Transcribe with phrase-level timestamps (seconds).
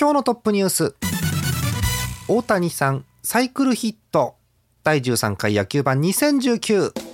[0.00, 0.94] 今日のトップニュース。
[2.26, 4.36] 大谷さんサイクルヒット。
[4.82, 7.09] 第13回野球盤2019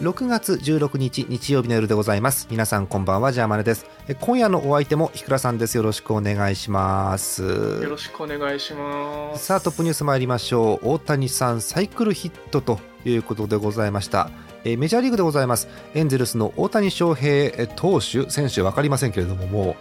[0.00, 2.48] 6月16日日曜日の夜でございます。
[2.50, 3.86] 皆さんこんばんはジャーマネです。
[4.08, 5.78] え今夜のお相手もひくらさんです。
[5.78, 7.42] よろしくお願いします。
[7.42, 9.46] よろしくお願いします。
[9.46, 10.90] さあトップニュース参りましょう。
[10.90, 14.30] 大谷さんサイクルヒットということでございました。
[14.64, 15.66] えーメジャーリーグでございます。
[15.94, 19.74] エンゼルスの大谷翔平えー投手選手分かりませんけれどももう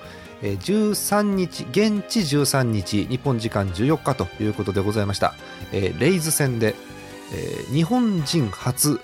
[0.43, 5.33] えー13日現地13日日本時間14日ということでございました、
[5.73, 6.73] えーレイズ戦で、
[7.33, 9.01] えー日本人初、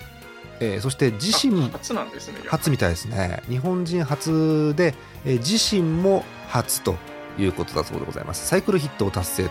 [0.64, 2.38] えーそして自身あ初なんですね。
[2.46, 3.42] 初みたいですね。
[3.48, 6.94] 日本人初で、えー自身も初と
[7.38, 8.46] いうことだそうでございます。
[8.46, 9.50] サイクルヒットを達成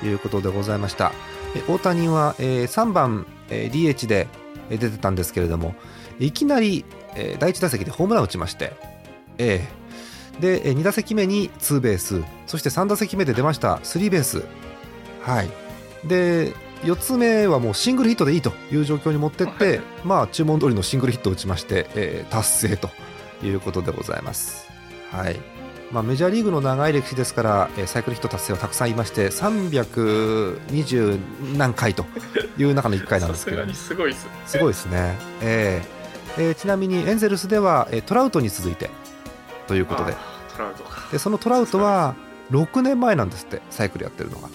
[0.00, 1.12] ということでございました。
[1.54, 4.28] えー大谷は、えー3番、えー DH で
[4.68, 5.74] えー出てたんですけれども
[6.18, 6.84] いきなり、
[7.16, 8.74] えー第1打席でホームランを打ちまして、
[9.38, 14.44] えーでえ2打席目にツーベースそして3打席目で出ましたスリーベース。
[15.22, 15.50] はい。
[16.06, 19.80] で4つ目はもうシングルヒットでいいという状況に持ってって、はい。
[20.04, 22.88] まあ注文通りのシングルヒットを打ちまして、えー達成と
[23.44, 24.66] いうことでございます。
[25.10, 25.36] はい。
[25.92, 31.18] まあ、メジャーリーグの長い歴史ですから、えーサイクルヒット達成はたくさんいまして320
[31.58, 32.06] 何回と
[32.58, 33.56] いう中の1回なんですけど。
[33.58, 34.26] さすがにすごいです。
[34.46, 38.88] すごいですね、えーえーちなみにエンゼルスでは、えートラウトに続いて
[39.66, 40.12] ということで。
[40.12, 40.16] あ
[40.56, 41.08] トラウトか。
[41.10, 42.14] でそのトラウトは
[42.52, 44.48] 6年前なんですってサイクルやってるのが、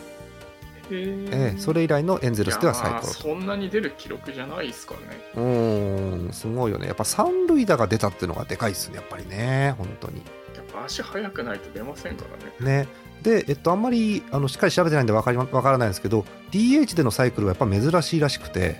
[0.92, 5.22] えーそれ以来のエンゼルスではサイクルいやまあそんなに出る記録じゃないですからね。
[5.36, 6.88] うーんすごいよね。
[6.88, 9.76] やっぱ三塁打が出たっていうのがでかいですねやっぱりね。
[9.78, 10.18] 本当に。
[10.56, 12.26] やっぱ足速くないと出ませんか
[12.60, 12.82] らね。
[12.82, 12.88] ね。
[13.22, 18.80] で、えっと、あんまりあのしっかり調べてないんで分かりまわからないんですけど DH でのサイクルはやっぱ珍しいらしくて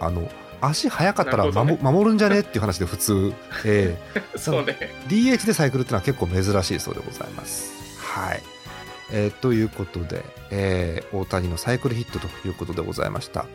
[0.00, 0.28] あの
[0.60, 1.78] 足速かったらなるね。
[1.82, 3.32] 守,、守るんじゃねっていう話で普通、
[3.64, 3.96] え
[4.36, 4.76] そうね。
[5.08, 7.72] ー DH でサイクルっていうのは結構珍しいそうでございます。
[8.00, 8.55] はい
[9.12, 13.46] えーということで、えー大谷のサイクルヒットということでございました。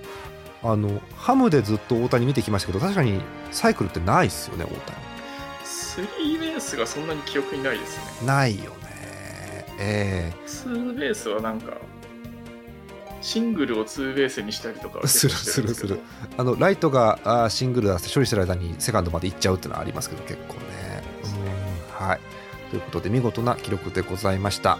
[0.63, 3.19] あのハムでずっと大谷見てきましたけど確かに
[3.49, 4.77] サイクルってないですよね大谷。
[5.63, 8.27] スリーベースがそんなに記憶にないですね。
[8.27, 9.65] ないよね。
[9.79, 11.73] えツーベースはなんか、
[13.21, 15.99] シングルをツーベースにしたりとかはするすけどするー
[16.37, 20.61] あのライトがあーシングルだって処理してる間にセカンドまで行っちゃうっていうのはありますけど結構ね。
[21.99, 22.19] うんはい。
[22.69, 24.77] ということで見事な記録でございました。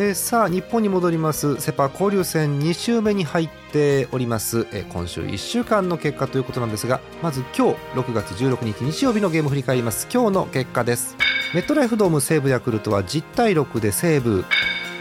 [0.00, 1.60] えーさあ日本に戻ります。
[1.60, 10.06] セ・パ交流戦2週目に入っております、えー今週1週間の結果ということなんですがまず今日6月16日日曜日のゲームを振り返ります。
[10.08, 11.16] 今日の結果です。
[11.52, 14.44] メットライフドーム西武ヤクルトは10対6で西武。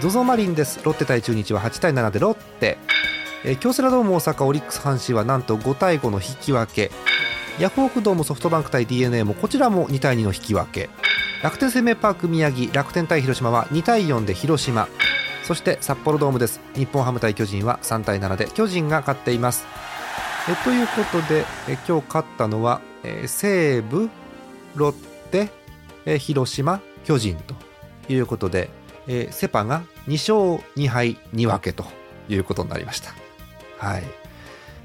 [0.01, 0.79] ZOZO マリンです。
[0.83, 2.79] ロッテ対中日は8対7でロッテ。
[3.45, 6.89] えー京セラドーム大阪オリックス阪神はなんと5対5の引き分け。
[7.59, 10.89] ヤフオクドームソフトバンク対 d n a もこちらも2対2の引き分け。
[11.43, 14.87] 楽天生命パーク宮城楽天対広島は2対4で広島。
[15.43, 16.59] そして札幌ドームです。
[16.75, 19.65] 日本ハム対巨人は3対7で巨人が勝っています。
[20.49, 24.09] えということでえ今日勝ったのは、えー西武
[24.75, 24.93] ロッ
[25.31, 25.49] テ、
[26.05, 27.55] え広島巨人と
[28.11, 28.69] いうことで、
[29.07, 31.85] えーセパが2勝2敗2分けと
[32.29, 33.13] いうことになりました。
[33.77, 34.03] はい。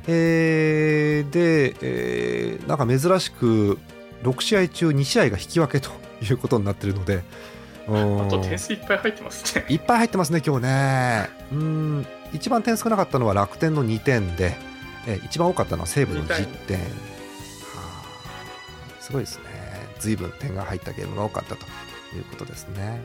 [0.06, 3.78] えーで、えーなんか珍しく
[4.22, 5.90] 6試合中2試合が引き分けと
[6.22, 7.22] いうことになっているので
[7.88, 9.66] うんあと点数いっぱい入ってますね。
[9.68, 11.28] いっぱい入ってますね、今日ね。
[11.52, 14.54] うん、一番点少なかったのは楽天の2点で、
[15.06, 16.78] え一番多かったのは西武の10点。
[16.78, 16.84] は
[17.76, 18.04] あ
[19.00, 19.44] すごいですね。
[19.98, 21.66] 随分点が入ったゲームが多かったと
[22.16, 23.00] いうことですね。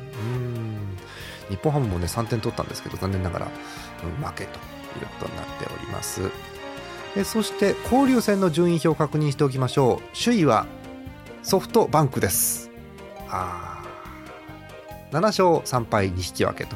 [1.49, 6.21] うん、日本ハムもね、3点取ったんですけど、残念ながら、うん負けということになっております。
[7.15, 10.23] えそして、交流戦の順位表を確認しておきましょう。
[10.23, 10.67] 首位は
[11.41, 12.66] ソフトバンクです。
[13.29, 13.83] あ
[15.11, 16.75] 7勝3敗2引き分けと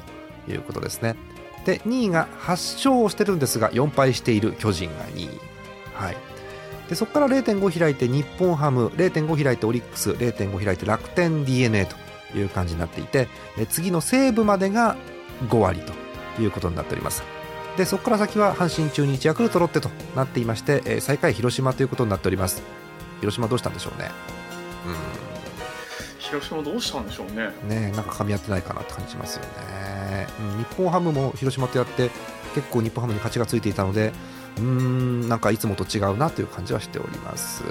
[0.52, 1.16] いうことですね。
[1.66, 5.40] で2位が8勝をしてるんですが4敗している巨人が2位、
[5.94, 6.18] はい、
[6.90, 11.96] でそこから0.5開いて日本ハム0.5開いてオリックス0.5開いて楽天 d n a と
[12.36, 13.28] いう感じになっていて
[13.70, 14.96] 次の西武までが
[15.50, 15.94] 5割と
[16.42, 17.24] いうことになっております。
[17.78, 22.62] でそこから先は阪神中日ヤクルトロッテとなっていまして、え最下位広島ということになっております。
[23.22, 24.12] 広島どうしたんでしょうね。
[25.26, 25.31] うん。
[26.32, 27.50] 広島どうしたんでしょうね。
[27.68, 32.10] ねなんか噛み合ってないかなって感じしますよね、うん、日本ハムも広島とやって
[32.56, 34.14] 結構日本ハムに勝ちがついていたので
[34.58, 37.64] うーんなんかいつもと違うなという感じはしております。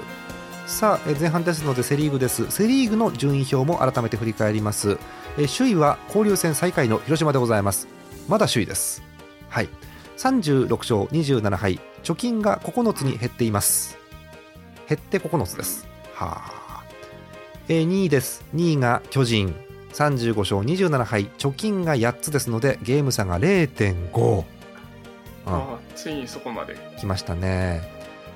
[0.67, 2.49] さあえ前半ですのでセ・リーグです。
[2.49, 4.97] セ・リーグの順位表も改めて振り返ります。
[5.37, 7.87] え首位は交流戦最下位の広島でございます。
[8.29, 9.03] まだ首位です。
[9.49, 9.69] はい。
[10.17, 11.79] 36勝27敗。
[12.03, 13.97] 貯金が9つに減っています。
[14.87, 15.87] 減って9つです。
[16.13, 16.60] はあ、
[17.73, 18.43] えー2位です。
[18.53, 19.55] 2位が巨人。
[19.93, 21.27] 35勝27敗。
[21.37, 24.43] 貯金が8つですのでゲーム差が0.5、うん、あ
[25.45, 26.75] あ、ついにそこまで。
[26.99, 27.81] 来ましたね。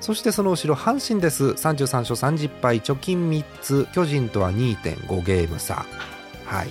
[0.00, 1.48] そしてその後ろ阪神です。
[1.48, 2.80] 33勝30敗。
[2.80, 3.86] 貯金3つ。
[3.92, 5.84] 巨人とは2.5ゲーム差。
[6.46, 6.70] はい。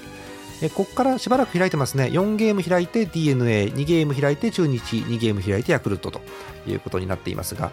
[0.63, 2.05] えここからしばらく開いてますね。
[2.05, 4.79] 4ゲーム開いて d n a 2ゲーム開いて中日。
[4.95, 6.19] 2ゲーム開いてヤクルトと
[6.65, 7.71] いうことになっていますが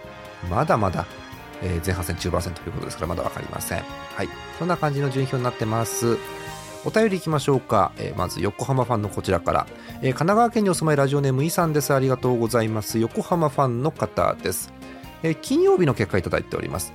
[0.50, 1.06] まだまだ、
[1.62, 3.78] えー前半戦中盤戦ということですからまだ分かりません。
[3.78, 4.28] はい。
[4.58, 6.18] そんな感じの順位表になってます。
[6.84, 9.66] お便りいきましょうか、えーまず横浜ファンのこちらから、
[10.00, 11.94] えー神奈川県にお住まいラジオネームイさんです。
[11.94, 12.98] ありがとうございます。
[12.98, 14.72] 横浜ファンの方です、
[15.22, 16.92] えー金曜日の結果いただいております。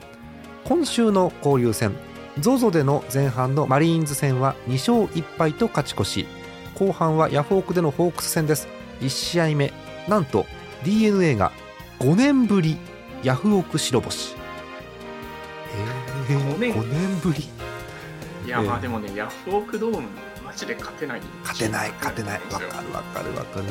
[0.65, 1.95] 今週の交流戦
[2.39, 6.27] ZOZO での前半のマリーンズ戦は2勝1敗と勝ち越し。
[6.75, 8.67] 後半はヤフオクでのホークス戦です。
[9.01, 9.73] 1試合目
[10.07, 10.45] なんと
[10.83, 11.51] d n a が
[11.99, 12.77] 5年ぶり
[13.23, 14.35] ヤフオク白星、
[16.35, 17.49] 5年5年ぶり。
[18.45, 18.67] いや、ええ。
[18.67, 20.07] まあでもね、ヤフオクドーム、
[20.43, 21.21] マジで勝てない。
[21.43, 22.41] 勝てない勝てない。
[22.51, 23.65] わかるわかるわかる。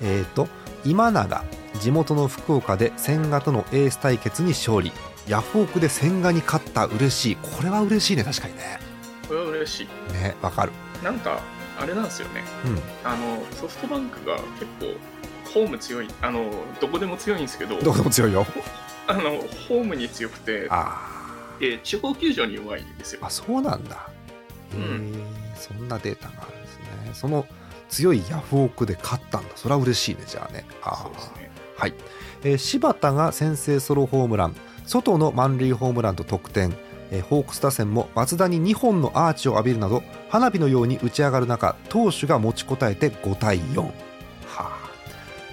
[0.00, 0.48] えーと
[0.84, 1.44] 今永
[1.80, 4.92] 地元の福岡で千賀とのエース対決に勝利。
[5.26, 7.36] ヤフオクで千賀に勝った嬉しい。
[7.36, 8.78] これは嬉しいね確かにね。
[9.26, 10.12] これは嬉しい。
[10.12, 10.72] ねわかる。
[11.02, 11.40] なんか、
[11.78, 12.44] あれなんですよね。
[12.64, 12.80] うん。
[13.02, 14.94] あの、ソフトバンクが結構、
[15.52, 16.50] ホーム強い、あの、
[16.80, 18.46] どこでも強いんですけど、どこでも強いよ。
[19.08, 19.30] あの、
[19.68, 21.15] ホームに強くて、あ
[21.60, 23.20] で、地方球場に弱いんですよ。
[23.22, 23.26] ー。
[23.26, 24.08] あそうなんだ。
[24.74, 25.14] うん。
[25.56, 26.84] そんなデータがあるんですね。
[27.14, 27.46] その
[27.88, 29.50] 強いヤフオクで勝ったんだ。
[29.56, 30.64] それは嬉しいねじゃあね。
[30.82, 31.02] あー。
[31.04, 31.50] そうですね。
[31.76, 31.94] はい、
[32.42, 34.56] えー柴田が先制ソロホームラン。
[34.86, 36.72] 外の満塁ホームランと得点、
[37.10, 43.90] えーホークス打線も松田に2本のアーチを浴びるなど花火のように打ち上がる中投手が持ちこたえて5対4、は
[44.56, 44.90] あ。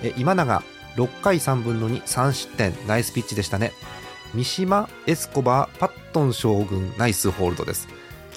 [0.01, 0.63] えー今永
[0.95, 2.73] 6回3分の23失点。
[2.87, 3.73] ナイスピッチでしたね
[4.33, 7.87] 三島エスコバーパットン将軍ナイスホールドです。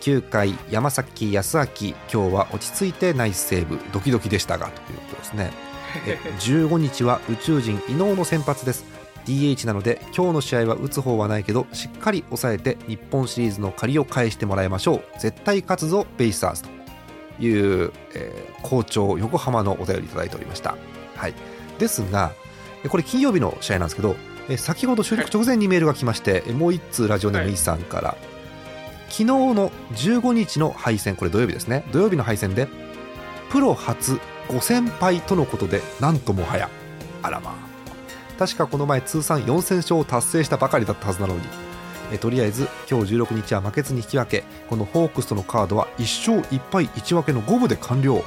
[0.00, 1.70] 9回山崎康明今
[2.12, 5.52] 日は落ち着いてナイスセーブドキドキでしたがということですね。
[6.06, 8.84] え 15日は宇宙人伊能の先発です。
[9.24, 15.02] DH なので今日の試合は打つ方はないけどしっかり抑えて日本シリーズの借りを返してもらいましょう。
[15.18, 16.62] 絶対勝つぞベイスターズ。
[16.62, 16.68] と
[17.42, 20.76] いう、えー好調横浜のお便りいただいておりました、
[21.14, 21.34] はい、
[21.78, 22.32] ですが
[22.84, 24.16] えこれ金曜日の試合なんですけど
[24.48, 28.16] え先ほど収録直前にメールが来ましてえもう1通ラジオネームはい E さんから、
[29.08, 31.84] 昨日の15日の敗戦これ土曜日ですね。
[31.92, 32.68] 土曜日の敗戦で
[33.50, 36.70] プロ初5戦敗とのことでなんともはや。
[37.22, 37.54] あらまあ。
[38.38, 41.40] 確かこの前通算4000勝を達成したばかりだったはずなのに。
[42.12, 48.22] えとりあえず今日16日は負けずに引き分けこのホークスとのカードは1勝1敗1分けの5分で完了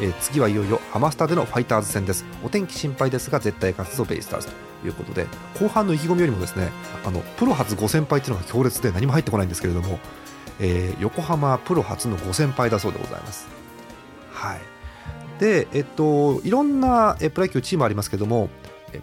[0.00, 2.24] えー次はいよいよハマスタでのファイターズ戦です。
[2.44, 4.64] お天気心配ですが絶対勝つぞベイスターズと。
[4.84, 5.26] いうことで
[5.58, 6.70] 後半の意気込みよりもですね
[7.06, 9.98] あのプロ初5戦敗っていうのが強烈で何も入ってこないんですけれども、
[10.60, 13.48] えー横浜プロ初の5戦敗だそうでございます。
[14.32, 14.60] はい。
[15.40, 18.50] でえっといろんなプロ野球チームありますけども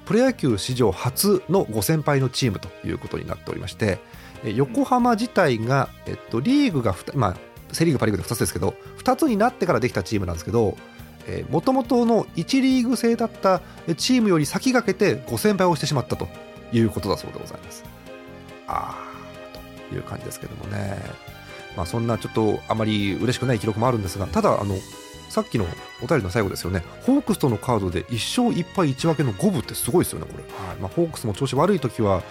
[0.05, 3.99] プロ野球史上初の5戦敗のチームということになっておりまして
[4.43, 7.35] 横浜自体が、えっと、リーグが2、まあ、
[7.73, 10.77] セ・リーグ、パ・リーグで2つですけど2つになってからできたチームなんですけど
[11.49, 13.61] もともとの1リーグ制だった
[13.97, 16.27] チームより先駆けて5戦敗をしてしまったと
[16.73, 17.83] いうことだそうでございます。
[18.67, 20.97] あーという感じですけどもね、
[21.75, 24.75] まあ、そんなちょっとあまり嬉しくない記録もあるんですがただあの
[25.29, 25.65] さっきの
[26.03, 26.83] お便りの最後ですよね。
[27.03, 30.77] ホークスとのカードで1勝1敗1分けの5分ってすごいですよねこれ、はい。
[30.77, 32.23] まあ、ホークスも調子悪い時は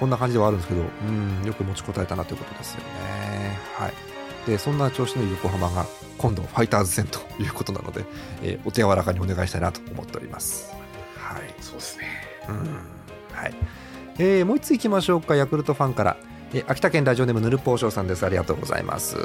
[0.00, 3.58] こんな感じではあるんですけどうんよく持ちこたえたなということですよね。
[3.74, 4.07] はい。
[4.48, 5.84] でそんな調子の横浜が
[6.16, 8.04] 今度ファイターズ戦ということなので、
[8.42, 10.72] えーお手柔らかにお願いしたいなと思っております。
[11.16, 11.54] はい。
[11.60, 12.04] そうですね。
[12.48, 12.56] うん。
[13.36, 13.54] はい。
[14.18, 15.36] えーもう一ついきましょうか。
[15.36, 16.16] ヤクルトファンから、
[16.54, 18.24] えー秋田県ラジオネームヌルポーショウさんです。
[18.24, 19.16] ありがとうございます。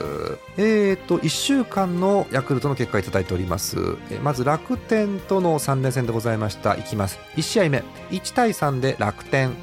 [0.57, 3.77] えー、と1週間のヤクルトの結果いただいております、
[4.11, 6.75] えーまず楽天との3連戦でございました。
[6.75, 7.17] いきます。
[7.37, 7.83] 1試合目。
[8.11, 9.53] 1対3で楽天。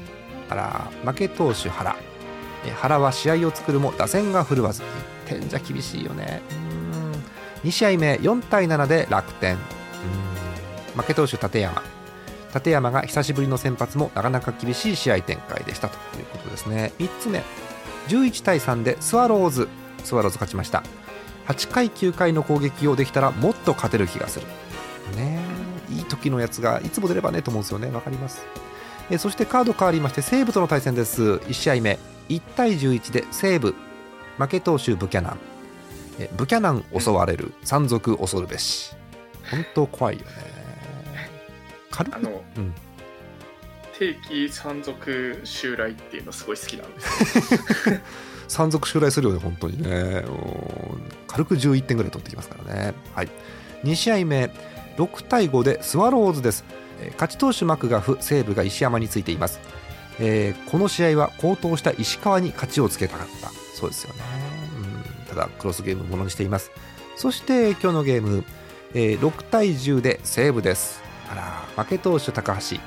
[0.49, 1.95] あら負け投手原。
[2.65, 4.81] えー原は試合を作るも打線が振るわず。
[4.81, 6.41] 1点じゃ厳しいよね。
[7.63, 7.69] うん。
[7.69, 9.57] 2試合目4対7で楽天。
[10.95, 11.81] 負け投手立山。
[12.53, 16.91] 立山が久しぶりの先発もなかなか厳しい試合展開でしたということですね。
[16.99, 17.43] 3つ目。
[18.09, 19.69] 11対3でスワローズ。
[20.03, 20.83] スワローズ勝ちました。
[21.47, 24.47] 8回9回の攻撃をできたらもっと勝てる気がする。
[25.15, 25.39] ね。
[25.89, 27.89] いい時のやつがいつも出ればねと思うんですよね。
[27.89, 28.43] わかります。
[29.09, 31.21] えそしてカード変わりまして西武との対戦です。
[31.23, 31.99] 1試合目。
[32.29, 33.75] 1対11で西武。
[34.37, 35.37] 負け投手ブキャナン
[36.19, 37.53] えブキャナン襲われる。
[37.63, 38.93] 山賊恐るべし。
[39.49, 40.31] 本当怖いよね。
[41.89, 42.15] 軽く？
[42.15, 42.73] あの、うん。
[43.97, 47.53] 定期山賊襲来っていうのすごい好きなんです。
[47.89, 47.99] よ
[48.47, 49.89] 山賊襲来するよね本当にね。
[49.89, 51.11] うん。
[51.27, 52.93] 軽く11点ぐらい取ってきますからね。
[53.15, 53.29] はい。
[53.83, 54.51] 2試合目。
[54.97, 56.63] 6対5でスワローズです。
[57.01, 59.59] えー勝ち投手マクガフ西武が石山についています、
[60.19, 63.51] えーこの試合は好投した石川に勝ちをつけたかった。
[63.75, 64.21] そうですよね、
[64.77, 66.71] うん、ただクロスゲームものにしています。
[67.15, 68.43] そして今日のゲーム、
[68.93, 71.01] えー6対10で西武です。
[71.29, 72.77] あら負け投手高橋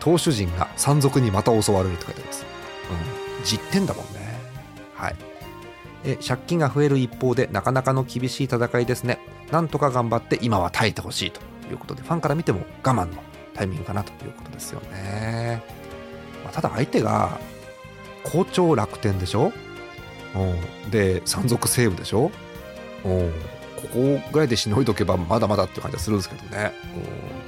[0.00, 2.46] 投手陣が山賊にまた襲われるって書いてあります、
[2.90, 4.38] うん、10点だもんね。
[4.94, 5.16] はい。
[6.04, 9.18] え借金が増える一方でなかなかの厳しい戦いですね。
[9.50, 11.40] なんとか頑張って今は耐えてほしいと
[11.70, 13.22] いうことでファンから見ても我慢の
[13.54, 15.62] タイミングかなということですよね、
[16.46, 17.40] まあただ相手が
[18.22, 19.52] 好調楽天でしょ？
[20.34, 20.90] うん。
[20.90, 22.30] で山賊西武でしょ？
[23.04, 23.32] うん。
[23.76, 26.72] ここぐらいでしのいどけばまだまだっていう感じがするんですけどね。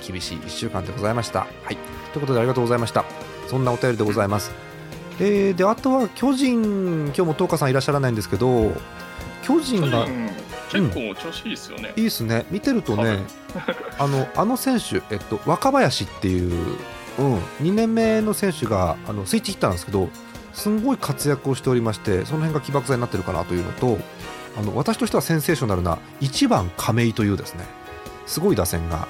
[0.00, 0.12] うん。
[0.12, 1.40] 厳しい1週間でございました。
[1.40, 1.76] はい。
[2.12, 3.04] ということでありがとうございました。
[3.46, 4.50] そんなお便りでございます。
[5.20, 8.72] えーであとは巨人今日も東花さんいらっしゃらないんですけど
[9.42, 10.30] 巨人がうん。
[10.70, 12.44] 結構調子いいですよね、いいですね。
[12.50, 13.20] 見てるとね
[13.98, 16.76] あのあの選手、えっと、若林っていう、
[17.18, 20.08] うん、2年目の選手があのスイッチヒッターなんですけど
[20.52, 23.98] すんごい活躍をしておりましてその辺が起爆剤になってるかなというのと
[24.56, 27.64] あの私としてはセンセーショナルな1番亀井というですね
[28.26, 29.08] すごい打線が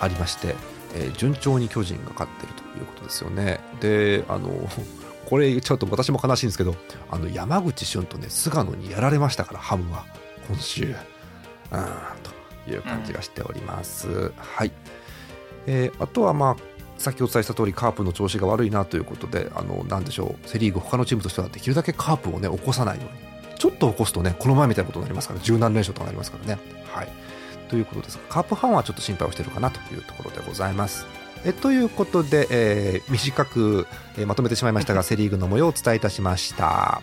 [0.00, 0.54] ありまして、
[0.94, 3.60] えー順調に巨人が勝ってるということですよね。
[3.80, 4.50] であの
[5.28, 6.74] これ言っちゃうと私も悲しいんですけど
[7.10, 10.04] あの山口俊とね菅野にやられましたからハムは
[10.48, 10.94] 今週うん
[12.66, 14.32] という感じがしております。
[14.36, 14.72] はい、
[15.66, 26.58] えーあとはまあさっきお伝えした通りカープの調子が悪いなということであのなんでしょうセ・リーグ他のチームとしてはできるだけカープをね起こさないようにちょっと起こすとねこの前みたいなことになりますから柔軟連勝とかなりますからね。
[26.92, 27.08] はい
[27.68, 31.06] ということですがカープファンはちょっと心配をしているかなというところでございます。
[31.44, 33.86] えということで、えー短く、
[34.16, 37.02] えーまとめてしまいましたが セ・リーグの模様をお伝えいたしました。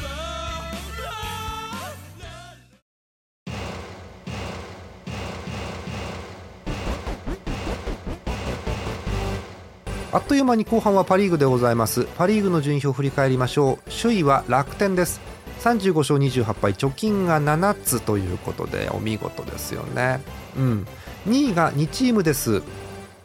[10.13, 12.03] あっという間に後半はパ・リーグでございます。
[12.17, 13.91] パ・リーグの順位表を振り返りましょう。
[14.01, 15.21] 首位は楽天です。
[15.61, 16.73] 35勝28敗。
[16.73, 20.19] 貯金が7つということでお見事ですよね。
[20.57, 20.87] うん。
[21.27, 22.61] 2位が2チームです。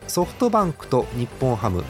[0.06, 1.82] ソフトバンクと日本ハム。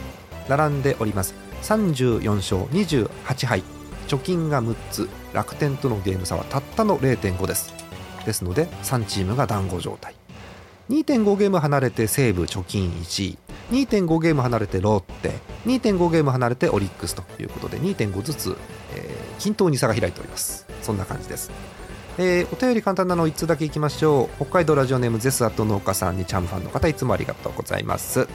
[0.48, 1.34] 並んでおります。
[1.64, 3.62] 34勝28敗。
[4.08, 5.08] 貯金が6つ。
[5.34, 7.74] 楽天とのゲーム差はたったの0.5です。
[8.24, 10.14] ですので3チームが団子状態。
[10.88, 13.38] 2.5ゲーム離れて西武貯金1位。
[13.70, 15.32] 2.5ゲーム離れてロッテ
[15.66, 18.56] 2.5ゲーム離れてオリックスということで2.5ずつ、
[18.94, 20.66] えー均等に差が開いております。
[20.80, 21.50] そんな感じです、
[22.16, 24.44] えーお便り簡単なのを1通だけいきましょう。
[24.44, 28.28] 北海道ラジオネームゼスアット農家さんにチャームファンの方いつもありがとうございます。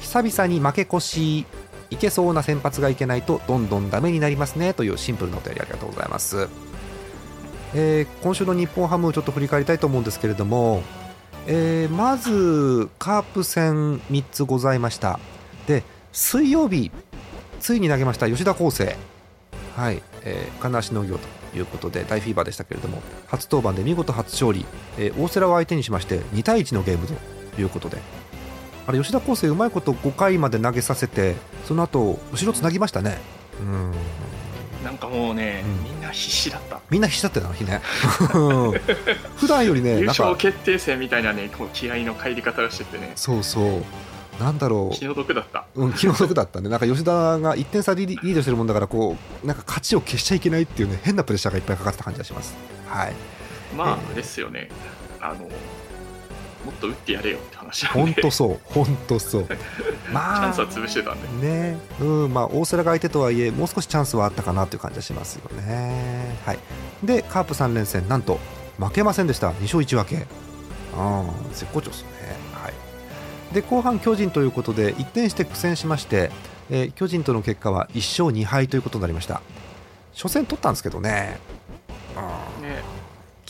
[0.00, 1.46] 久々に負け越し
[1.90, 6.48] いけそうな先発がいけないとどんどんダメになりますねというシンプルなお便りありがとうございます、
[7.74, 10.82] えー今週の日本ハムをちょっと振り返りたいと思うんですけれども、
[11.52, 15.18] えーまずカープ戦3つございました。
[15.66, 16.92] で水曜日
[17.58, 18.96] ついに投げました吉田康生
[19.76, 24.64] はい、えー、金足農業ということで大フィーバーでしたけれども初登板で見事初勝利、
[24.96, 27.14] えー大瀬良を相手にしまして2対1のゲームと
[27.60, 27.98] いうことで。
[28.86, 33.18] あれ吉田康生うまいこと5回まで投げさせてその後後ろつなぎましたね。
[33.60, 33.92] うん。
[34.84, 35.84] なんかもうね、うん。
[35.84, 36.80] みんな必死だった。
[36.90, 37.80] みんな必死だったよな日ね。
[39.36, 43.12] 普段よりね優勝決定戦みたいなねこう気合の入り方をしててね。
[43.16, 43.82] そうそう。
[44.40, 44.96] なんだろう。
[44.96, 45.66] 気の毒だった。
[45.74, 52.54] うん、気の毒だったね、なんか吉田が1点差リリードしてるもんだから、こうなんか勝ちを消しちゃいけないっていうね、変なプレッシャーがいっぱいかかってた感じがします。
[52.86, 53.12] はい、
[53.76, 54.14] まあえー。
[54.14, 54.70] ですよね。
[55.20, 55.46] あの
[56.64, 58.60] もっと打ってやれよって話本当そう。
[58.64, 59.44] 本当そう。
[59.44, 59.48] チ
[60.12, 61.48] まあャンスは潰してたんで。
[61.48, 61.78] ね。
[62.00, 66.36] うんまあ大瀬良が相手とはいえもう少しチャンスはあったかなという感じがしますよね。
[66.44, 66.58] はい。
[67.02, 68.38] でカープ3連戦なんと
[68.78, 69.48] 負けませんでした。
[69.52, 70.26] 2勝1分け。
[70.96, 72.08] ああ絶好調ですね。
[72.52, 72.74] はい。
[73.54, 76.30] で後半巨人ということで一転して苦戦しまして、
[76.68, 79.40] えー巨人との結果は1勝2敗ということになりました。
[80.14, 81.38] 初戦取ったんですけどね。
[82.16, 82.59] ああね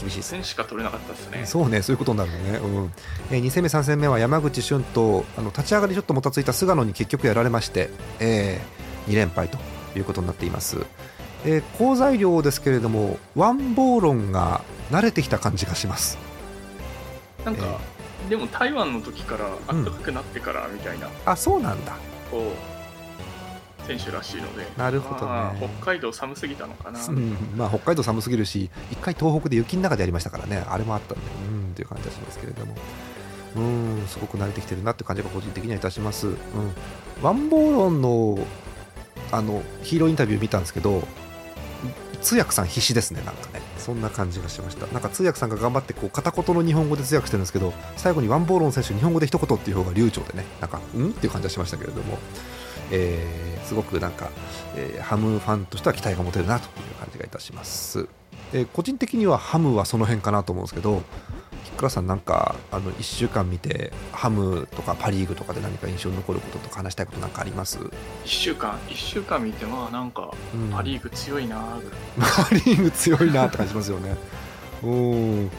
[0.01, 0.39] 厳しいですね。
[0.39, 1.45] 戦しか取れなかったですね。
[1.47, 2.93] そうね、そういうことになるのね、うん。
[3.31, 8.61] えー2戦目、3戦目は山口俊とあの立ち上がりちょっともたついた菅野に結局やられまして、え
[9.09, 9.59] 2連敗と
[9.97, 10.79] いうことになっています。
[11.45, 16.19] えー好材料ですけれども、ワンボーロンが慣れてきた感じがします。
[17.45, 17.79] なんか、
[18.29, 19.85] でも台湾の時からうん。
[19.85, 21.95] 暖かくなってからみたいな、あそうなんだ、
[22.31, 22.80] こう
[23.91, 24.67] 選手らしいので。
[24.77, 25.33] なるほどね。
[25.33, 27.37] まあ北海道寒すぎたのかな、うん。
[27.57, 32.75] まあ、北海道寒すぎるし、一回東北で雪の中でやりましたからね、あれもあったんで、うんという感じがしますけれども、
[33.57, 36.29] うん、すごく慣れてきてるなって感じが個人的にはいたします。
[36.29, 36.37] うん、
[37.23, 38.39] ワンボーロンの
[39.33, 41.03] あのヒーローインタビュー見たんですけど、
[42.23, 44.87] 通訳さん必死ですね、なんかね、そんな感じがしました。
[44.89, 51.11] なんか通訳さんが頑張ってこう片言の日本語で通訳してるんですけど、最後にワンボーロン選手、日本語で一言っていう方が流暢でね、なんか、うん？
[51.11, 52.19] っていう感じがしましたけれども、
[52.93, 54.31] えーすごくなんか、
[54.75, 58.09] えーハムファンとしては期待が持てるなという感じがいたします。
[58.53, 61.03] えー個人的にはハムはその辺かなと思うんですけど、
[61.63, 67.91] ひっくらさん、なんかあの1週間見て、ハムとかパ・リーグとかで何か印象に残ることとか話したいことなんかあります、1
[68.25, 74.17] 週間1週間見てまあなんかうんパ・リーグ強いなぐらい、パ・リーグ強いな って感じしますよね。
[74.83, 74.87] う
[75.47, 75.51] ん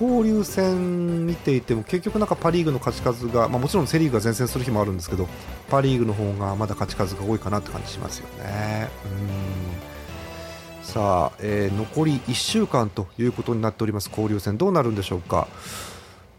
[0.00, 5.26] 交流戦見ていても結局なんかパ・リーグの勝ち数が、まあ、もちろんセ・リーグが前線する日もあるんですけど
[5.68, 8.88] パ・リーグの方がまだ勝ち数が多いかなって感じしますよね。
[9.04, 9.22] う
[9.82, 9.96] ん
[10.86, 15.48] さあ、えー残り1週間ということになっております交流戦どうなるんでしょうか。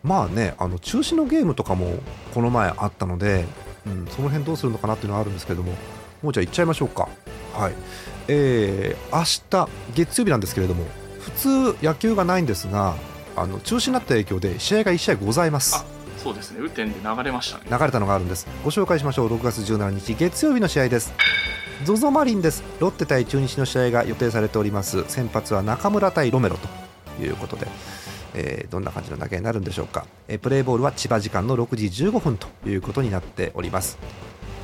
[0.04, 1.96] まあねあの中止のゲームとかも
[2.34, 3.46] この前あったので、
[3.86, 5.74] うん、その辺どうするのかなっていうのはあるんですけども
[6.24, 7.10] もうじゃあ行っちゃいましょうか。
[7.54, 7.74] はい
[8.30, 9.24] えー明
[9.68, 10.86] 日月曜日なんですけれども
[11.20, 12.96] 普通野球がないんですが
[13.38, 15.76] あの中止になった影響で試合が1試合ございます。
[15.76, 15.86] あ
[16.18, 16.60] そうですね。
[16.60, 17.66] 雨天で流れましたね。
[17.70, 18.48] 流れたのがあるんです。
[18.64, 19.36] ご紹介しましょう。
[19.36, 21.14] 6月17日月曜日の試合です。
[21.86, 22.64] ZOZO マリンです。
[22.80, 25.04] ロッテ対中日の試合が予定されております。
[25.08, 27.68] 先発は中村対ロメロということで、
[28.34, 33.98] えーどんな感じの投げになるんでしょうか、えープレーボールは千葉時間の6時15分ということになっております。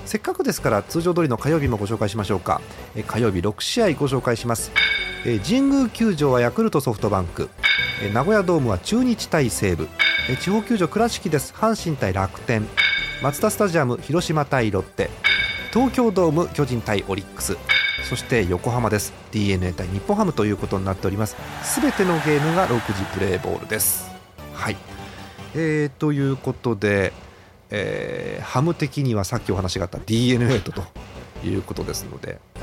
[0.05, 2.61] せっかくですから通常通りの火曜日もご紹介しましょうか、
[2.95, 4.71] えー火曜日6試合ご紹介します、
[5.25, 7.49] えー神宮球場はヤクルトソフトバンク、
[8.01, 9.87] えー名古屋ドームは中日対西武、
[10.29, 11.53] えー地方球場倉敷です。
[11.53, 12.67] 阪神対楽天。
[13.21, 15.09] マツダスタジアム広島対ロッテ。
[15.71, 17.57] 東京ドーム巨人対オリックス。
[18.09, 19.13] そして横浜です。
[19.31, 21.37] d n a 対日本ハムということになっております。
[21.63, 24.11] すべてのゲームが6時プレーボールです。
[24.53, 24.77] はい。
[25.55, 27.13] えー、ということで、
[27.69, 30.83] えーハム的にはさっきお話があった d n a とと
[31.45, 32.59] いうことですのであ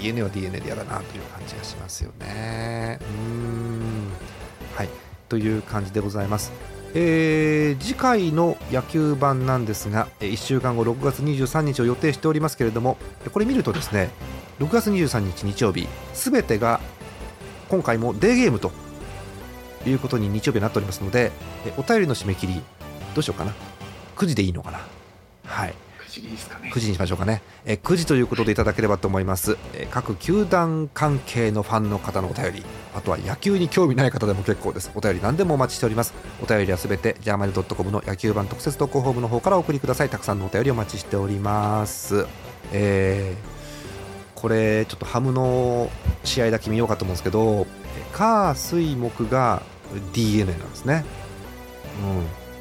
[0.00, 2.98] d n a は d n a でやだなという感じがしますよね。
[3.00, 4.08] うん。
[4.74, 4.88] はい。
[5.28, 6.52] という感じでございます。
[6.94, 12.96] えー次回の野球版なんですが、1週間後、6月23日を予定しておりますけれども、
[13.32, 14.10] これ見るとですね、
[14.58, 16.80] 6月23日日曜日、すべてが
[17.68, 18.72] 今回もデーゲームと
[19.86, 21.30] いうことに日曜日になっておりますので、
[21.66, 22.54] えお便りの締め切り、
[23.14, 23.52] どうしようかな、
[24.16, 24.80] 9時でいいのかな。
[25.44, 25.74] はい。
[26.08, 26.70] 時いいですかね。
[26.72, 32.64] 9時にしましょうかね、え9時ということでいただければと思います、え各球団関係のファンの方のお便り。
[32.94, 34.90] あとは野球に興味ない方でも結構です。
[34.94, 36.14] お便り何でもお待ちしております。
[36.42, 40.08] お便りはすべてジャーマネドットコムの野球版特設投稿フォームの方からお送りください。
[40.08, 42.26] たくさんのお便りお待ちしております。
[42.72, 43.58] えー
[44.38, 45.90] これちょっとハムの
[46.22, 47.66] 試合だけ見ようかと思うんですけど
[47.98, 49.62] えー火水木が
[50.12, 51.04] d n a なんですね。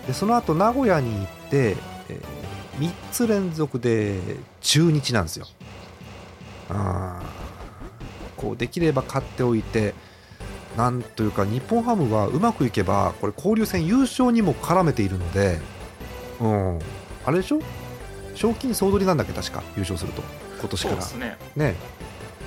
[0.01, 0.07] うん。
[0.07, 1.77] でその後名古屋に行って、
[2.09, 2.19] え
[2.79, 4.19] 3つ連続で
[4.61, 5.47] 中日なんですよ。
[6.69, 8.41] あー。
[8.41, 9.95] こうできれば勝っておいて
[10.77, 15.59] なんというか日本ハムはうまくいけばこれ交流戦優勝にも絡めているので、
[16.39, 16.79] うん、
[17.25, 17.59] あれでしょ？
[18.35, 19.33] 賞金総取りなんだっけ？
[19.33, 20.21] 確か優勝すると。
[20.59, 20.95] 今年から。
[21.17, 21.37] ね。
[21.55, 21.75] ね。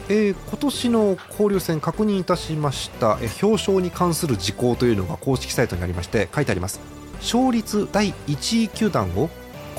[0.08, 6.78] えー今年の交流戦確認いたしました、えー表彰に関する事項というのが公式サイトにありまして書いてあります。
[7.20, 9.28] 勝率第1位球団を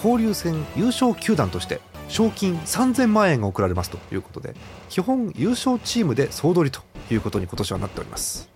[0.04, 4.54] 交流戦優勝球団として賞金3000万円が贈られますということで
[4.90, 6.82] 基本優勝チームで総取りと
[7.14, 8.50] いうことに今年はなっております、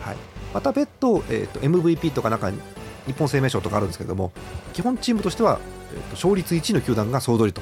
[0.00, 0.16] はい、
[0.54, 2.50] また別途、えー、と MVP とかなんか
[3.06, 4.32] 日本生命賞とかあるんですけれども
[4.72, 5.60] 基本チームとしては、
[5.92, 7.60] えーと勝率1位の球団が総取りと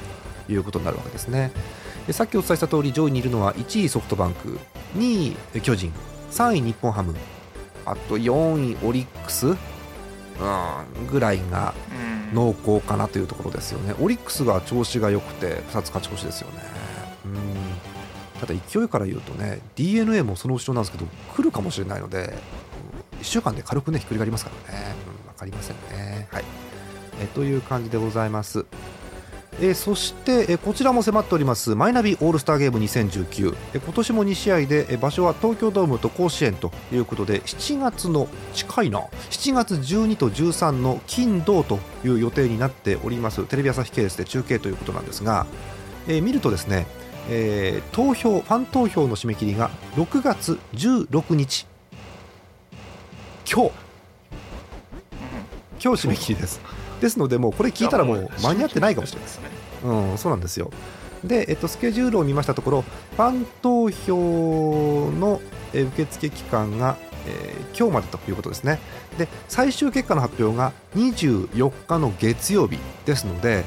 [0.51, 1.51] いうことになるわけですね。
[2.07, 4.59] でさっきお伝えした通り上位にいるのは1位ソフトバンク
[4.97, 5.93] 2位巨人
[6.31, 7.15] 3位日本ハム
[7.85, 12.20] あと4位オリックスうん、ぐらいがうん。
[12.33, 16.61] 濃厚かなというところですよね、オリックスが調子が良くて2つ勝ち越しですよね、
[17.25, 22.33] うん、ただ勢いから言うとね d n a もその後ろなんですけど来るかもしれないので
[23.21, 26.27] 1週間で軽くねひっくり返りますからね、うん、分かりませんね。
[26.31, 26.43] はい。
[27.21, 28.65] えという感じでございます。
[29.59, 38.99] えそして、えこちらも迫っておりますマイナビオールスターゲーム2019、えー今年も2試合で、え場所は東京ドームと甲子園ということで7月の近いな。
[39.29, 45.45] 7月12と13の金土という予定になっておりますテレビ朝日系列で中継ということなんですが、
[46.07, 46.87] え見るとですね、
[47.29, 51.67] えー投票ファン投票の締め切りが6月16日
[53.51, 53.71] 今日。
[55.83, 56.61] 今日締め切りです。
[57.01, 59.49] ですのでもうこれ聞いたらもう間に合ってないかもしれないですね
[59.83, 60.71] うん、そうなんですよ。
[61.23, 65.41] で、えっと、スケジュールを見ましたところ、ファン投票の
[65.73, 68.79] えー受付期間が、えー今日までということですね。
[69.17, 73.63] で、最終結果の発表が24日の月曜日ですので、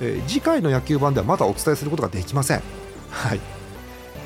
[0.00, 2.62] えー次回の野球版ではまだお伝えすることができません。
[3.10, 3.40] はい。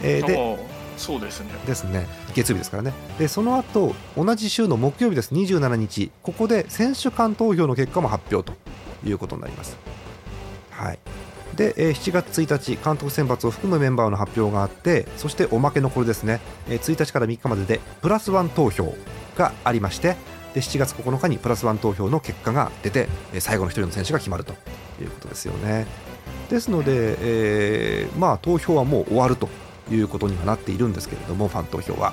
[0.03, 0.59] えーで、
[0.99, 1.51] そうですね。
[1.67, 2.07] ですね。
[2.35, 2.93] 月曜日ですからね。
[3.19, 5.33] でその後同じ週の木曜日です。
[5.33, 6.11] 27日。
[6.23, 8.57] ここで選手間投票の結果も発表と
[9.09, 9.77] いうことになります。
[10.71, 10.99] はい。
[11.57, 18.95] で、えー7月1日監督選抜を含むメンバーの発表があってそしておまけのこれですね、えー1日から3日まででプラスワン投票
[19.37, 20.17] がありまして
[20.55, 24.53] で7月9日にプラスワン投票の結果が出てえー最後の1人の選手が決まると
[25.03, 25.87] いうことですよね。
[26.49, 29.49] ですので、えーまあ、投票はもう終わると
[29.91, 32.13] いうことにはなっているんですけれども、ファン投票は。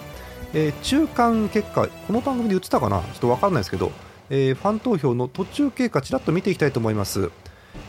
[0.54, 3.92] えー中間結果、この番組で言ってたかな、ちょっと分かんないですけど、
[4.30, 7.30] えーファン投票の途中経過、ちらっと見ていきたいと思います。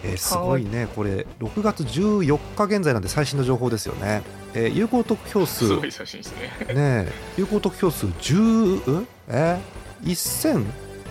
[0.02, 4.22] えーすごいね、これ、6月14日現在なんで最新の情報ですよね。
[4.54, 9.06] えー有効得票数、ねすごい写真ですねえ、有効得票数10、ん？
[9.28, 10.66] えー、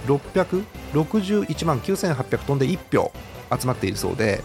[0.07, 3.11] 1661万9800飛んで1票
[3.59, 4.43] 集まっているそうで、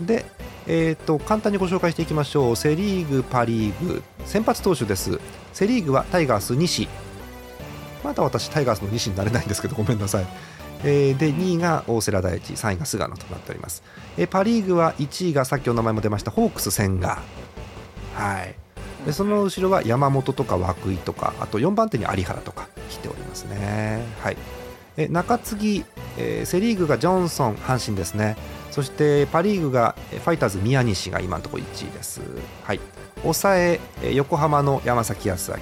[0.00, 0.24] で、
[0.66, 2.56] えー、と簡単にご紹介していきましょう。
[2.56, 4.02] セ・リーグ、パ・リーグ。
[4.24, 5.20] 先発投手です。
[5.52, 6.88] セ・リーグはタイガース西。
[8.02, 10.26] まだ私タイガースの西になれないんですけどごめんなさい、
[10.84, 13.82] えーで2位が大瀬良大地3位が菅野となっております、
[14.16, 17.18] えーパ・リーグは1位がさっきお名前も出ましたホークス千賀。
[18.14, 18.54] はい。
[19.06, 24.04] でその後ろは山本とか涌井とかあと4番手に有原とか来ておりますね。
[24.20, 24.36] はい。
[24.96, 25.84] え中継ぎ、
[26.18, 28.36] えーセ・リーグがジョンソン阪神ですね。
[28.70, 32.20] そしてパ・リーグがファイターズ宮西が今のところ1位です。
[32.64, 32.80] はい。
[33.22, 33.80] 抑え
[34.14, 35.60] 横浜の山崎康晃、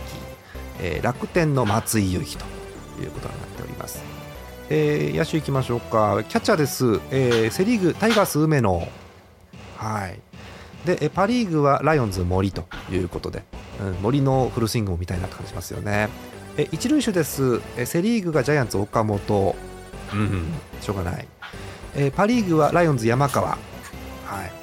[0.81, 2.45] えー楽天の松井裕樹と
[3.03, 4.03] いうことになっております。
[4.71, 6.23] えー野手いきましょうか。
[6.29, 8.89] キャッチャーです、えーセ・リーグタイガース梅野。
[9.77, 10.21] はい。
[10.85, 13.43] でパ・リーグはライオンズ森ということで、
[13.81, 16.09] うん、森のフルスイングを見たいなって感じしますよね。
[16.57, 17.61] え一塁手です。
[17.77, 19.57] えセ・リーグがジャイアンツ岡本。
[20.13, 20.45] うん
[20.81, 21.27] しょうがない。
[22.01, 23.49] えパ・リーグはライオンズ山川。
[23.49, 23.59] はい。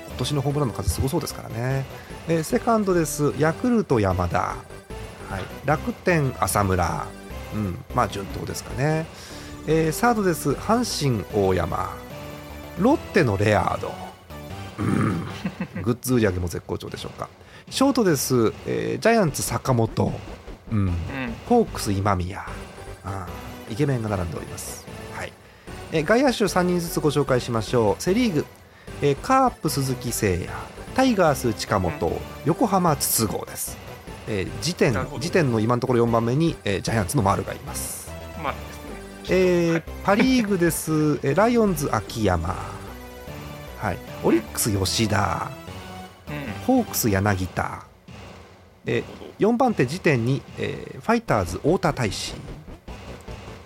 [0.08, 1.86] 今年のホームランの数すごそうですからね。
[2.30, 3.34] えセカンドです。
[3.38, 4.40] ヤクルト山田。
[4.40, 5.44] はい。
[5.66, 7.06] 楽天浅村。
[7.54, 7.78] うん。
[7.94, 9.06] まあ順当ですかね。
[9.68, 10.52] えーサードです。
[10.52, 11.90] 阪神大山。
[12.80, 13.92] ロッテのレアード。
[14.80, 15.28] うん。
[15.84, 17.28] グッズ売り上げも絶好調でしょうか。
[17.70, 20.14] ショートです、えージャイアンツ坂本。
[20.72, 20.78] うん。
[20.78, 20.96] うん。
[21.50, 22.46] ホークス今宮。
[23.04, 24.85] あーイケメンが並んでおります、はい
[25.96, 28.04] えー外野手3人ずつご紹介しましょう。
[28.04, 28.46] セ・リーグ、
[29.02, 30.50] えーカープ鈴木誠也。
[30.94, 33.78] タイガース近本、横浜筒香です、
[34.28, 38.12] えー時点時点の今のところ4番目に、えージャイアンツの丸がいます。
[38.44, 39.38] まあですね。
[39.38, 39.84] えーはい。
[40.04, 40.92] パ・リーグです、
[41.24, 42.54] えーライオンズ秋山、
[43.78, 45.50] はい、オリックス吉田。
[46.28, 46.64] うん。
[46.68, 47.86] ホークス柳田、
[48.86, 49.32] えーなるほど。
[49.54, 52.34] 4番手時点に、えーファイターズ太田大使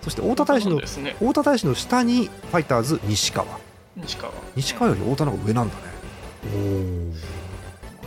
[0.02, 1.16] そして太田大使のね。
[1.18, 3.46] 太田大使の下にファイターズ西川。
[3.96, 4.32] 西川。
[4.56, 5.82] 西川より太田の方が上なんだね。
[6.54, 7.14] うん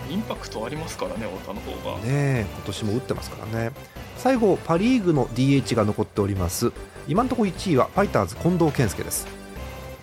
[0.10, 1.96] インパクトありますからね太田の方が。
[1.96, 3.72] おねえ今年も打ってますからね。
[4.18, 6.72] 最後パ・リーグの DH が残っております。
[7.08, 9.28] 今のところ1位はファイターズ近藤健介です。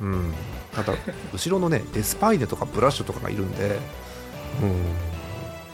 [0.00, 0.35] うん。
[0.74, 0.94] ただ
[1.33, 3.79] 後ろのねデスパイネとかブラッシュとかがいるんで。
[4.62, 4.74] うん。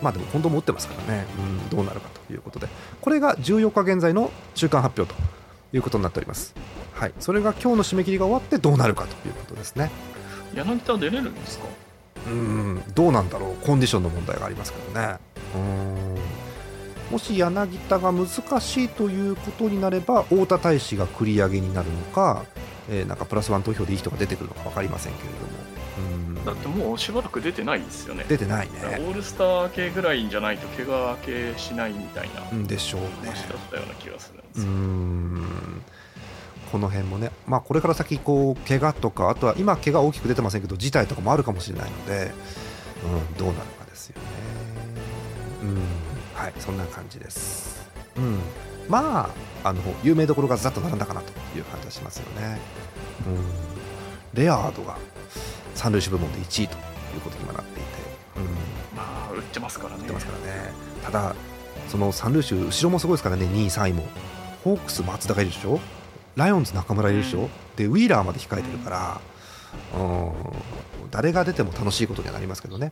[0.02, 2.68] まあでも近藤も打ってますからね、うん、どうなるかということで。
[3.00, 5.18] これが14日現在の中間発表と
[5.72, 6.54] いうことになっております。
[6.92, 7.12] はい。
[7.20, 9.90] それが今日の締め切りが終わってどうなるかということですね。
[10.54, 11.66] 柳田出れるんですか？
[12.26, 12.82] うん。
[12.94, 13.66] どうなんだろう。
[13.66, 15.16] コンディションの問題がありますけどね。
[15.54, 16.16] うん。
[17.10, 18.26] もし柳田が難
[18.60, 22.44] しいということになれば太田大使が繰り上げになるのか、
[22.88, 25.46] えーなんかプラスワン投票でいい人が出てくるのか分かりませんけれども。
[25.50, 25.55] うん
[26.46, 28.24] だってもうしばらく出てないですよね。
[28.28, 32.42] 出てないオねールスター系ぐらいじゃないと怪我明けしないみたいな。
[32.52, 33.08] うんでしょうね。
[33.24, 35.82] 話だったような気がするんでうすよ、ん。
[36.70, 42.30] この辺もね、まあ、これから先こう怪我とかあとは今怪我大きく出てませんけど事態とかもあるかもしれないので、
[43.04, 44.22] うん、どうなるかですよね。
[45.62, 45.76] うん。
[46.34, 47.84] はいそんな感じです。
[48.16, 48.38] うん、
[48.88, 49.30] ま
[49.64, 52.60] ああの有名どころがざっと並んだかなという感じがしますよね。
[53.26, 54.96] うん、レアードが
[55.76, 56.78] 三塁手部門で1位とい
[57.18, 57.88] うことに今なっていて、
[58.36, 59.98] うん、まあ売ってますからね。
[59.98, 60.72] やってますからね。
[61.04, 61.36] ただ、
[61.88, 64.08] その三塁手、後ろもすごいですからね、2位、3位も。
[64.64, 65.78] ホークス、松田がいるでしょ、
[66.34, 69.20] ライオンズ、中村いるでしょ、でウィーラーまで控えてるから、
[69.96, 70.32] うん、
[71.12, 72.90] 誰が出ても楽しいことにはなりますけどね。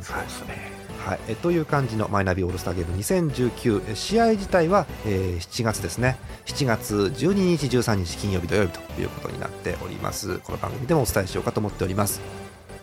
[0.00, 6.16] そうですねはい、えという感じのマイナビオールスターゲーム2019え試合自体は、えー7月ですね。
[6.46, 10.38] 7月12日13日金曜日土曜日ということになっております。
[10.38, 12.20] この番組でもお伝えしようかと思っております。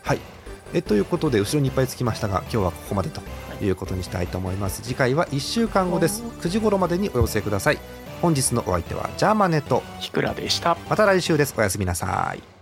[0.04, 0.20] はい。
[0.74, 3.22] えということで後ろにいっぱいつきましたが今日はここまでと
[3.64, 4.82] いうことにしたいと思います。
[4.82, 6.24] 次回は1週間後です。
[6.42, 7.80] 9時頃までにお寄せください。
[8.22, 10.78] 本日のお相手はジャーマネとひくらでした。
[10.90, 11.56] また来週です。
[11.58, 12.59] おやすみなさい